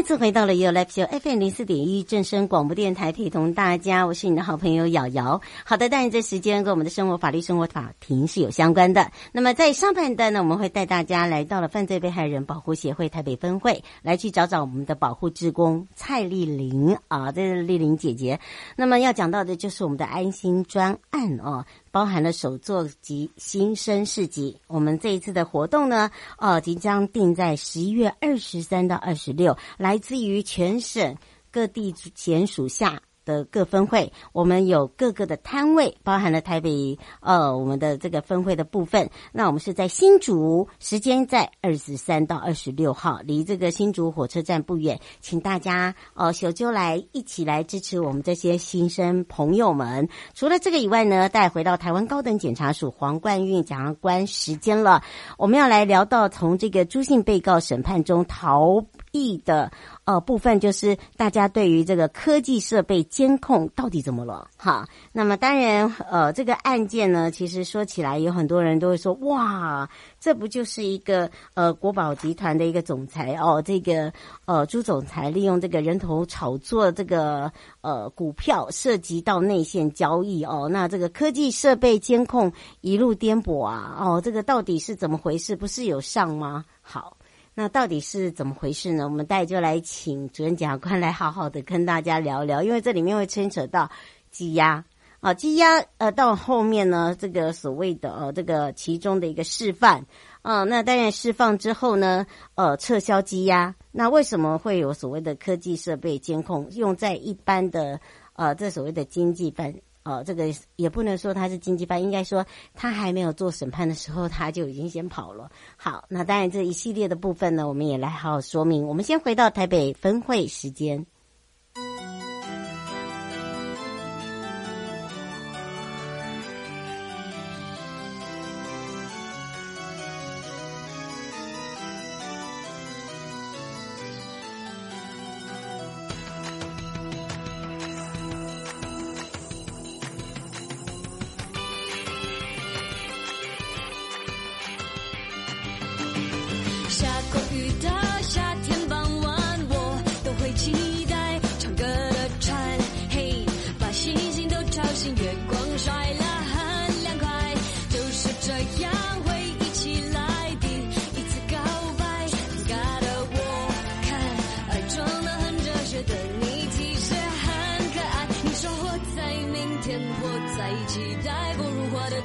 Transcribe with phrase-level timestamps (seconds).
[0.00, 5.42] 再次回到了 You Live Show FM 零四点一正声广播电台，陪同大家，我是你的好朋友瑶瑶。
[5.62, 9.10] 好的，但这时间跟我们的生活法律生活法庭是有相关的。
[9.30, 18.40] 那么在上半段呢，我们会带大家来到了犯罪被害人保护协会台北分会，来去找找我们的保护志工蔡丽玲啊，这是丽玲姐姐。
[18.76, 21.66] 那么要讲到的就是我们的安心专案哦。
[21.90, 31.16] 包含了首座及新生市集，我们这一次的活动呢，哦，即将定在十一月二十三到二十六，来自于全省
[31.50, 33.02] 各地检署下。
[33.24, 39.10] 的各分会，我们有各个的摊位，包含了台北呃我们的这个分会的部分。
[39.32, 50.08] 那我们是在新竹，时间在二十三到二十六号，离这个新竹火车站不远，请大家呃小揪来一起来支持我们这些新生朋友们。
[50.34, 55.02] 除了这个以外呢，带回到台湾高等检察署黄冠运检察官时间了，
[55.38, 59.70] 我们要来聊到从这个朱姓被告审判中逃役的。
[60.04, 64.48] 呃，部分就是大家对于这个科技设备监控到底怎么了？
[64.56, 69.88] 哈，那么当然，呃，这个案件呢，其实说起来，有很多人都会说，哇，
[70.18, 74.12] 这不就是一个呃国宝集团的一个总裁哦，这个
[74.46, 77.52] 呃朱总裁利用这个人头炒作这个
[77.82, 85.54] 呃股票，涉及到内线交易哦，那这个科技设备监控一路颠簸啊，哦，这个到底是怎么回事？
[85.54, 86.64] 不是有上吗？
[86.82, 87.16] 好。
[87.54, 89.04] 那到底是怎么回事呢？
[89.04, 93.90] 我们待就来请主任检察官来好好的跟大家聊聊，因为这里面会牵扯到
[94.32, 94.84] 羁押
[95.20, 100.06] 啊，羁押呃，到后面呢，这个所谓的呃，这个其中的一个释放
[100.42, 108.00] 啊，那当然释放之后呢，呃，撤销羁押，那为什么会有所谓的科技设备监控用在一般的
[108.34, 109.74] 呃，这所谓的经济犯？
[110.02, 112.44] 哦，这个也不能说他是经济犯，应该说
[112.74, 115.50] 他还没有做审判的时候，他就已经先跑了。
[115.76, 118.86] 好，那当然这一系列的部分呢，我们也来好好说明。
[118.86, 121.04] 我们先回到台北分会时间。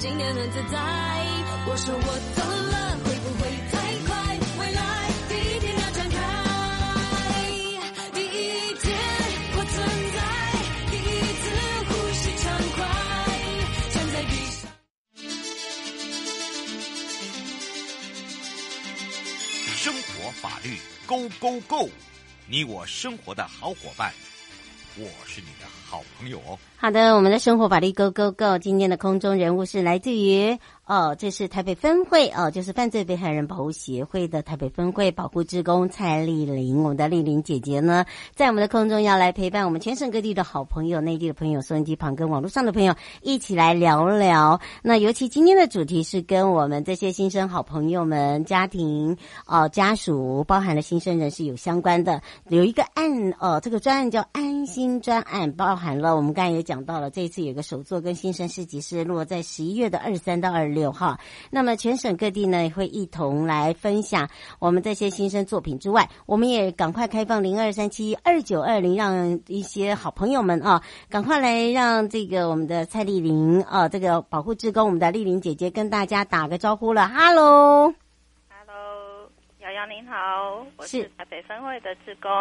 [0.08, 0.78] 今天很自在
[1.66, 2.00] 我说我
[2.36, 3.74] 懂了会不会太
[4.06, 4.14] 快
[4.60, 4.80] 未来
[5.28, 6.18] 第一天要展开
[8.14, 8.30] 第一
[8.84, 8.86] 天
[9.58, 9.74] 我存
[10.14, 10.18] 在
[10.92, 11.10] 第一
[11.42, 11.44] 次
[11.90, 12.46] 呼吸畅
[12.76, 12.78] 快
[13.90, 14.70] 站在地上
[19.76, 20.78] 生活法律
[21.08, 21.90] go go go
[22.46, 24.14] 你我生活的好伙伴
[24.98, 26.58] 我是你的好朋友哦。
[26.78, 30.58] 好的，我们的生活法律 Go Go Go，今天的空中人物是来自于。
[30.88, 38.06] 哦，这是台北分会哦，就是犯罪被害人保护协会的台北分会保护职工蔡丽玲，我们的丽玲姐姐呢，
[38.36, 42.94] 在我们的空中要来陪伴我们全省各地的好朋友、内地的朋友、收音机旁跟网络上的朋友
[43.24, 44.62] 一起来聊聊。
[44.84, 49.18] 那尤其今天的主题是跟我们这些新生好朋友们家庭
[49.48, 60.75] 哦家属，包含了新生人士有相关的，有一个案哦，这个专案叫安心专案，包含了我们刚才也讲到了，这一次有个首座跟新生市集是落在十一月的二十三到二。
[60.76, 61.18] 六号，
[61.50, 64.30] 那么全省各地呢也会一同来分享
[64.60, 77.32] 我们这些新生作品之外，我们也赶快开放零二三七二九二零，让一些好朋友们啊，赶快来让这个我们的蔡丽玲啊，这个保护职工，我们的丽玲姐姐跟大家打个招呼了，哈
[79.84, 82.32] 您好，我是台北分会的志工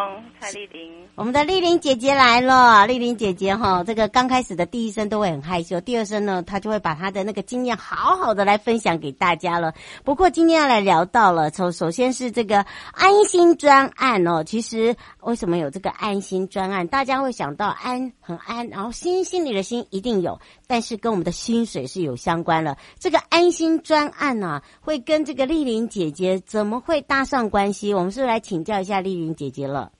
[0.40, 1.06] 蔡丽玲。
[1.14, 9.74] 我们的丽玲姐姐来了，丽玲姐姐哈，这个刚开始的第一声都会很害羞，第二声呢，她就会把她的那个经验好好的来分享给大家了。
[10.04, 16.88] 不过今天要来聊到了，从首先是这个安心专案哦，其实为什么有这个安心专案？
[16.88, 22.78] 大家会想到安很安，然后心心里的心一定有，但是跟我们的薪水是有相关了。
[22.98, 27.94] 这个安心专案呢、啊，会跟这个丽玲姐姐怎么会搭上关系？
[27.94, 29.90] 我们是不是来请教一下丽云姐姐了？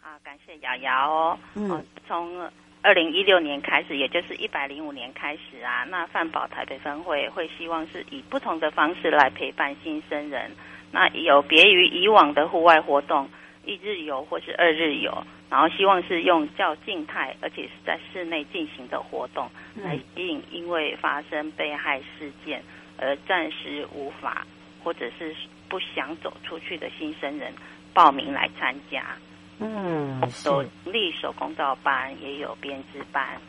[0.00, 1.38] 啊，感谢瑶瑶哦。
[1.54, 2.48] 嗯，从
[2.82, 10.50] 二零一六年开始，也就是一百零五年开始啊，那饭宝台北分会会希望是以不同的方式来陪伴新生人。
[10.90, 13.28] 那有别于以往的户外活动，
[13.64, 15.12] 一日游或是二日游，
[15.50, 22.62] 然后希望是用较静态，而且是在室内进行的活动，来吸引因为发生被害事件
[22.96, 24.46] 而暂时无法
[24.82, 25.36] 或者是
[25.70, 27.50] 不想走出去的新生人
[27.94, 29.16] 报名来参加。
[29.60, 33.40] 嗯，手立手工皂班，也有编织班。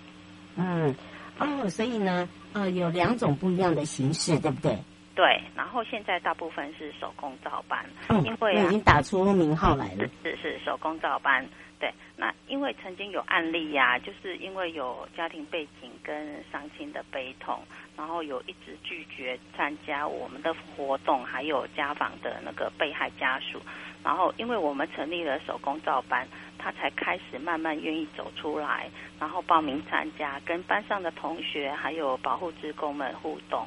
[0.56, 0.96] 嗯，
[1.40, 4.78] 哦，所以呢，呃，有两种不一样的形式，对不对？
[5.16, 10.06] 对，然后现在大部分是手工皂班，嗯、因为、啊、已经打出名号来了。
[10.24, 11.46] 是是，是手工皂班。
[11.82, 17.60] 对，那因为曾经有案例呀、就是因为有家庭背景跟伤亲的悲痛，
[17.98, 23.60] 然后有一直拒绝参加我们的活动，还有家访的那个被害家属，
[24.04, 26.28] 然后因为我们成立了手工照班，
[26.60, 28.88] 他才开始慢慢愿意走出来，
[29.20, 33.66] 然后报名参加，跟班上的同学还有保护职工们互动。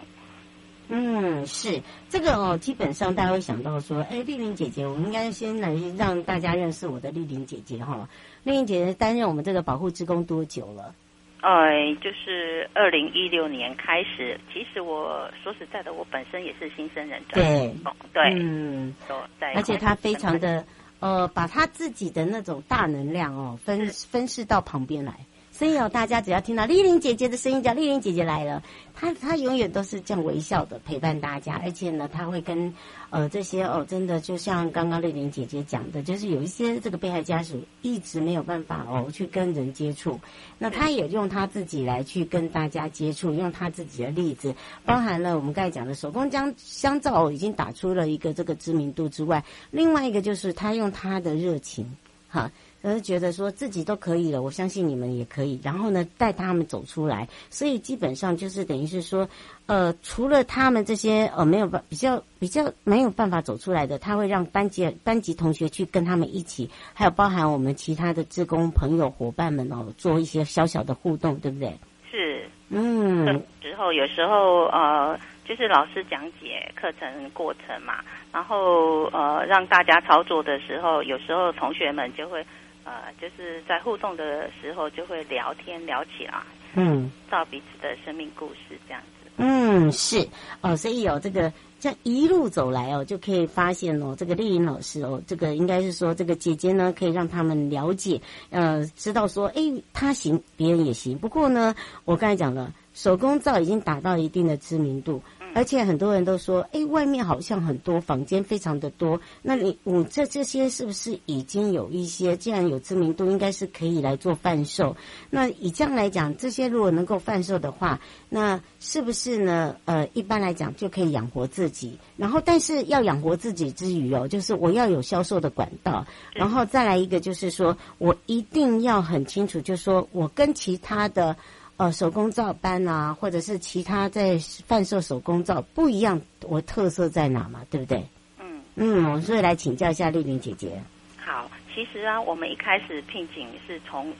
[0.88, 2.58] 嗯，是这个哦。
[2.58, 8.08] 基本上大家会想到说，哎，丽玲姐姐，我们应该先来让大家认识我的丽玲姐姐哈。
[8.42, 10.94] 丽玲姐姐担任我们这个保护职工多久了？
[11.40, 14.38] 哎，就是二零一六年开始。
[14.52, 17.34] 其实我说实在的，我本身也是新生人的。
[17.34, 17.74] 对，
[18.12, 20.64] 对，嗯，对而且她非常的
[21.00, 25.14] 呃，把她自己的那种大能量哦，分分饰到旁边来。
[25.56, 28.60] 所以哦，大家只要听到丽玲姐姐的声音，叫丽玲姐姐来了，
[28.92, 32.74] 她她永远都是这样微笑的陪伴大家，而且呢，她会跟
[33.10, 40.18] 呃这些哦，真的就像刚刚丽玲姐姐讲的，就是有一些这个被害家属一直没有办法哦去跟人接触，
[40.58, 44.52] 那她也用她自己来去跟大家接触，用她自己的例子，
[44.84, 51.88] 包含了我们刚才讲的手工将香皂已经打出了一个这个知名度之外，另外一个就是她用她的热情，
[52.28, 52.50] 哈。
[52.84, 55.58] 而是觉得说自己都可以了，我相信你们也可以。
[55.64, 57.26] 然后呢，带他们走出来。
[57.48, 59.26] 所以基本上就是等于是说，
[59.64, 71.72] 呃，除了他们这些呃没有办比较比较没有办法走出来的，他会让班级班级同学去跟他们一起，还有包含我们其他的职工朋友伙伴们哦，做一些小小的互动，对不对？
[72.10, 73.42] 是，嗯。
[73.62, 82.44] 之后有时候呃，就是老师讲解课程过程嘛，然后呃让大家操作的时候，有时候同学们就会。
[82.84, 86.42] 呃，就是在互动的时候就会聊天聊起来，
[86.74, 89.30] 嗯，照彼此的生命故事这样子。
[89.36, 90.28] 嗯，是
[90.60, 98.20] 哦，所以有、哦、这个这一路走来哦，就可以发现哦，这个丽颖老师哦，这个应该是说这个姐姐呢，可以让他们了解，
[98.50, 101.18] 呃，知道说，哎，她行，别人也行。
[101.18, 105.20] 不过呢，我刚才讲了，手工皂已经达到一定的知名度。
[105.54, 109.18] 而且很多人都说，哎，外面好像很多房间非常的多。
[109.40, 112.36] 那你，你这这些是不是已经有一些？
[112.36, 114.96] 既然有知名度，应该是可以来做贩售。
[115.30, 119.76] 那以这样来讲，这些如果能够贩售的话，那是不是呢？
[119.84, 121.96] 呃，一般来讲就可以养活自己。
[122.16, 126.04] 然后，但是要养活自己之余哦，就是我要有销售的管道。
[126.34, 131.36] 然后再来一个，就是说我一定要很清楚，就是说我跟其他的。
[131.76, 137.62] 呃，手工皂班啊，或者是其他在贩售手工皂不一样，我特色在哪嘛？
[137.68, 138.04] 对不对？
[138.38, 140.80] 嗯嗯，所以来请教一下丽玲姐姐。
[141.16, 144.12] 好，其实啊，我们一开始聘请是从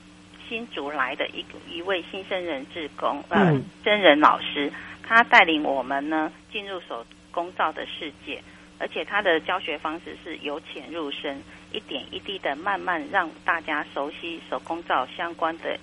[0.49, 4.73] 新竹来的一一位新生人志工，呃，嗯、真人老师，
[5.05, 8.43] 他带领我们呢进入手工皂的世界，
[8.79, 11.41] 而且他的教学方式是由浅入深，
[11.73, 15.79] 一点一滴的慢慢让大家熟悉手工皂相关的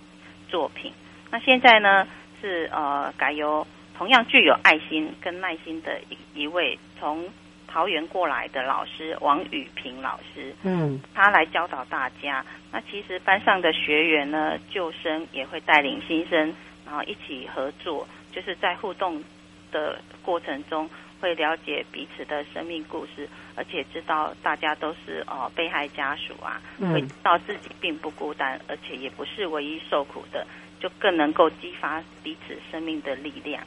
[0.50, 0.92] 作品。
[1.32, 2.06] 那现在呢，
[2.42, 3.66] 是呃改由
[3.98, 7.28] 同样具有爱心跟耐心的一一位从
[7.68, 12.46] 桃园过来的老师王宇平老师，嗯，他来教导大家。
[12.70, 16.54] 那其实班上的学员呢，旧生也会带领新生，
[16.86, 19.24] 然后一起合作，就是在互动
[19.72, 20.90] 的过程中
[21.22, 26.60] 会了解彼此的生命故事，而且知道大家都是呃被害家属啊，
[26.92, 30.46] 会知道自己并不孤单，而且也不是唯一受苦的。
[30.82, 33.64] 就更能够激发彼此生命的力量。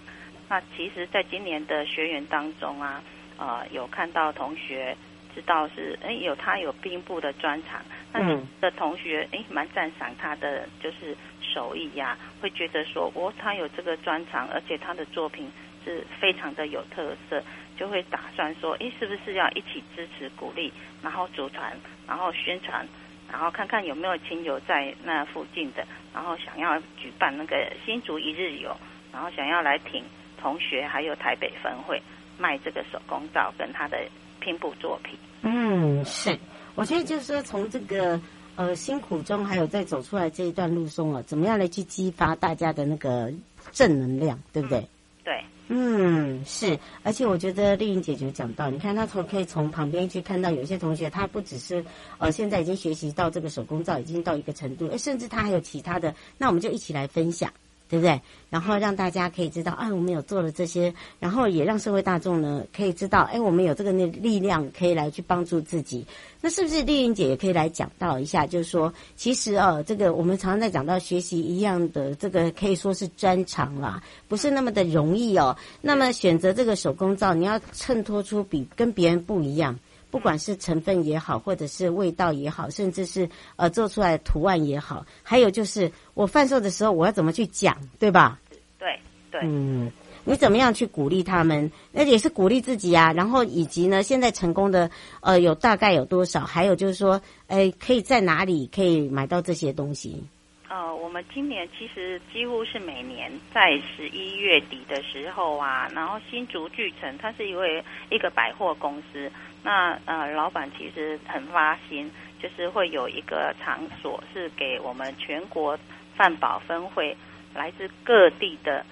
[0.49, 3.01] 那其实，在今年的学员当中啊，
[3.39, 4.97] 呃，有看到同学
[5.33, 7.81] 知道是哎有他有兵部的专长，
[8.13, 15.49] 那你的同学哎蛮赞赏他的就是手艺呀、啊，会觉得说哦他有这个专长，而且他的作品
[15.85, 17.43] 是非常的有特色，
[17.77, 20.73] 就会打算说哎是不是要一起支持鼓励，
[21.03, 21.77] 然后组团，
[22.07, 22.87] 然后宣传，
[23.31, 28.77] 然后看看有没有亲友在那附近的，然后想要举办那个新竹一日游，
[29.13, 30.03] 然后想要来挺
[30.41, 32.03] 同学还有台北分会
[32.39, 33.99] 卖这个手工皂跟他的。
[34.41, 36.39] 拼布作品，嗯，是，
[36.75, 38.21] 我觉得就是说，从这个
[38.57, 43.33] 呃辛苦中，还有在走出来这一段路中啊，怎么样来去激发大家的那个
[43.73, 44.81] 正能量，对不对？
[44.81, 44.89] 嗯、
[45.25, 51.83] 对，嗯，是，而且我觉得丽颖姐就讲到，你看她从可以从旁边去看到，有些同学他不只是
[52.19, 57.51] 呃现在已经学习到这个手工皂已经到一个程度，甚至他还有其他的，那我们就一起来分享。
[57.89, 58.21] 对不对？
[58.51, 66.07] 然后让大家可以知道，哎，我们有做了这些，然后也让社会大众呢可以知道，哎，我们有这个那力量可以来去帮助自己。
[66.41, 68.47] 那是不是丽玲姐也可以来讲到一下？
[68.47, 75.57] 就是说，其实哦，这个我们常常在讲到学习一样的这个可以说是专长啦，不是那么的容易哦。
[75.81, 79.79] 那么选择这个手工皂，你要衬托出比跟别人不一样。
[80.15, 88.39] 不管是成分也好，或者是味道也好，甚至是呃做出来的图案也好，还有就是我贩售的时候我要怎么去讲，对吧？
[88.79, 88.97] 对
[89.33, 89.91] 对，嗯，
[90.23, 91.69] 你怎么样去鼓励他们？
[91.91, 93.13] 那也是鼓励自己啊。
[93.13, 94.89] 然后以及呢，现在成功的
[95.21, 96.45] 呃有大概有多少？
[96.45, 100.23] 还有就是说，哎，可以在哪里可以买到这些东西？
[100.69, 109.29] 呃，我们今年其实几乎是每年在十一月底的时候啊，然后新竹巨城它是一位一个百货公司。
[109.65, 115.77] 那呃，老板其实很发心，就是会有一个场所是给我们全国
[116.15, 117.17] 饭保分会
[117.55, 118.85] 来自各地的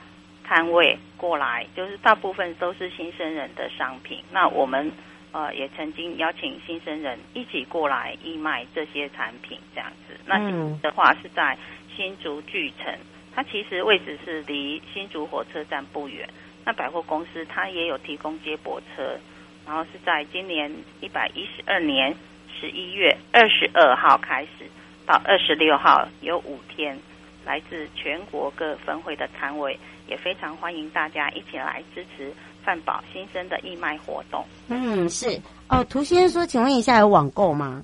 [0.43, 4.25] 摊位过来，就是大部分都是新生人的商品。
[4.33, 4.91] 那我们
[5.33, 10.19] 呃也曾经邀请新生人一起过来义卖这些产品，这样子。
[10.25, 10.39] 那
[10.81, 11.59] 的话是在
[11.95, 12.97] 新竹巨城，
[13.35, 16.27] 它其实位置是离新竹火车站不远。
[16.65, 19.19] 那百货公司它也有提供接驳车。
[19.67, 22.15] 然后是在今年一百一十二年
[22.61, 24.67] 十一月二十二号开始
[25.07, 26.99] 到二十六号，有五天，
[27.45, 29.79] 来自全国各分会的摊位，
[30.09, 32.33] 也非常欢迎大家一起来支持
[32.65, 34.45] 饭宝新生的义卖活动。
[34.69, 35.83] 嗯，是哦。
[35.85, 37.83] 涂先生说，请问一下有网购吗？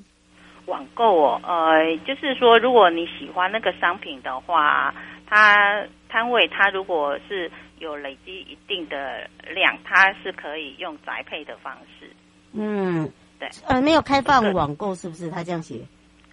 [0.69, 4.95] 网购哦，呃，就是说，如果你喜欢那个商品的话，
[5.27, 7.51] 它摊位它如果是。
[7.81, 12.11] 有累积一定的量，它是可以用宅配的方式。
[12.53, 13.09] 嗯，
[13.39, 15.31] 对，呃，没有开放网购，是不是？
[15.31, 15.87] 他这样写。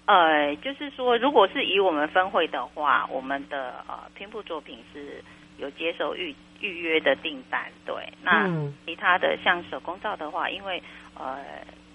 [0.07, 5.23] 呃，就是说，如果是以我们分会的话，我们的呃拼布作品是
[5.59, 7.61] 有接受预预约的订单。
[7.85, 8.49] 对，那
[8.87, 10.81] 其他的像手工皂的话，因为
[11.13, 11.45] 呃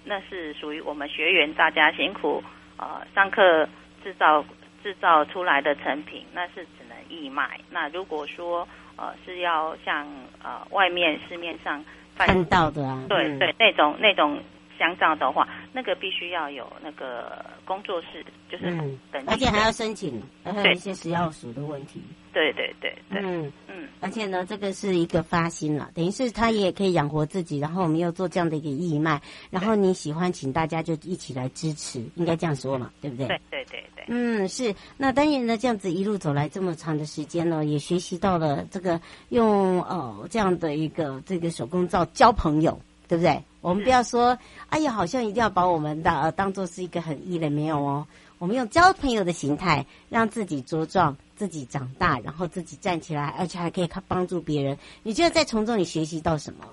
[0.04, 2.42] 那是属于我们学员大家辛苦
[2.76, 3.68] 呃上课
[4.02, 4.44] 制造
[4.82, 7.60] 制造出来的成品，那是只能义卖。
[7.70, 8.66] 那如果说
[8.96, 10.06] 呃，是要像
[10.42, 11.82] 呃外面市面上
[12.16, 14.38] 看到的啊，对对，那种那种
[14.78, 18.64] 香皂的话，那个必须要有那个工作室，就是
[19.10, 22.02] 等，而且还要申请，还有一些食药署的问题。
[22.32, 29.20] 对对对对，嗯嗯，而且呢，这个是一个发心了，等于是他也可以养活自己，然后我们又做这样的一个义卖，
[29.50, 33.26] 然后你喜欢，请大家就一起来支持，应该这样说嘛，对不对？
[33.26, 34.74] 对对对对，嗯，是。
[34.96, 43.42] 那当然呢，这样子一路走来这么长的时间呢，也学习到了这个用哦这样的一个这个手工皂交朋友，对不对？
[43.60, 48.06] 我们不要说，哎呀，好像一定要把我们的呃当做是一个很异类，没有哦。
[48.38, 54.76] 我们用交朋友的形态，让自己茁壮，自己长大，然后自己站起来，而且还可以看帮助别人。
[55.02, 56.66] 你觉得在从中你学习到什么？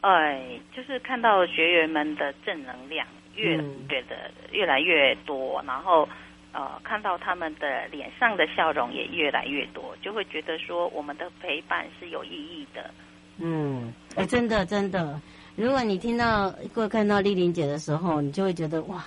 [0.00, 3.56] 哎，就是看到学员们的正能量越
[3.90, 6.08] 越的、嗯、越来越多，然后
[6.52, 12.90] 呃，看到他们的脸上的笑容也越来越多，就会觉得说我们的陪伴是有意义的。
[13.36, 15.20] 嗯，哎，真的真的，
[15.56, 19.04] 如果你听到或看到丽玲姐的时候，你就会觉得哇。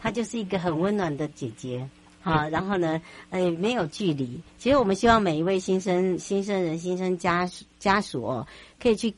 [0.00, 1.84] 她就是一个很温暖的姐姐，
[2.32, 4.40] 啊，然后呢，呃，没有距离。
[4.58, 8.46] 其实我们希望每一位新生、新生人、新生家属家属哦，
[8.78, 9.14] 可以去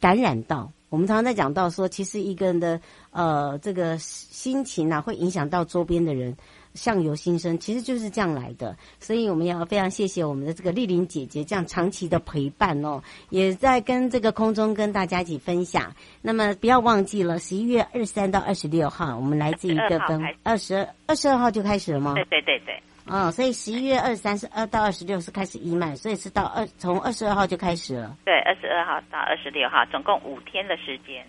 [0.00, 0.70] 感染到。
[0.88, 6.34] 我们常常在讲到说，其实一个人的呃这个心情啊，会影响到周边的人。
[6.76, 8.76] 相由心生，其实就是这样来的。
[9.00, 15.92] 所以我们要非常谢谢我们的这个丽玲姐姐这样长期的陪伴哦，也在跟这个空中跟大家一起分享。
[16.22, 22.14] 那么不要忘记了，十一月二十三到二十六号，我们来自一个分二十二二十二号就开始了吗？
[22.14, 22.80] 对对对对。
[23.06, 28.16] 哦，所以十一月二十三是二到二十六是开始义卖，所以是到二从二十二号就开始了。
[28.24, 31.24] 对，二十二号到二十六号，总共五天的时间。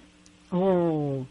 [0.50, 1.24] 哦。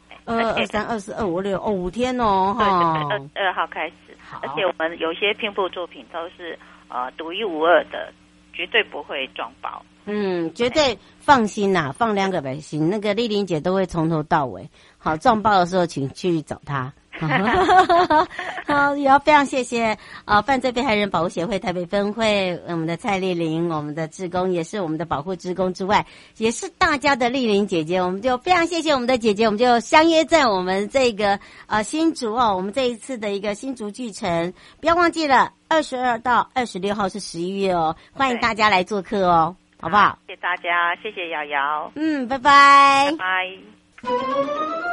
[0.57, 3.95] 二二三二四二五六哦，五天哦，对对对，二二号开始。
[4.43, 6.59] 而且我们有些拼布作品都是
[6.89, 8.13] 呃独一无二的，
[8.53, 9.83] 绝对不会撞包。
[10.07, 14.69] 嗯，绝对放心呐、啊，放两个白心，那个丽玲姐都会从头到尾。
[14.99, 16.93] 好，撞包的时候请去找她。
[18.67, 20.43] 好，也要非常谢谢啊！
[20.43, 26.05] 犯罪被害人保护协会台北分会，我们的蔡丽玲，我们的志工，也是我们的保护职工之外，
[26.37, 28.01] 也是大家的丽玲姐姐。
[28.03, 40.19] 我们就非常谢谢我们的姐姐，我们就相约在我们这个呃新竹哦，我们这一次的一个新竹巨城，不要忘记了，二十二到二十六号是十一月哦，欢迎大家来做客哦，好不好？
[40.27, 43.76] 谢谢大家，谢谢瑶瑶，嗯，拜拜，拜拜。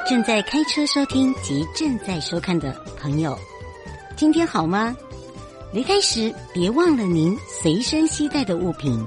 [0.10, 3.38] 正在开车收听及正在收看的朋友，
[4.16, 4.96] 今天好吗？
[5.72, 9.04] 离开时别忘了您随身携带的物品。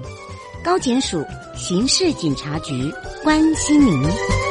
[0.64, 4.45] 高检署刑事警察局关心您。